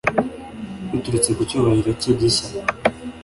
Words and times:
Biturutse 0.91 1.29
ku 1.37 1.41
cyubahiro 1.49 1.91
cye 2.01 2.11
gishya 2.19 2.47